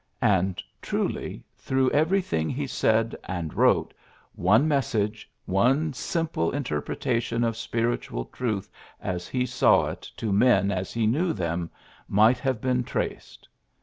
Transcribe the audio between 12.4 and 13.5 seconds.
been traced.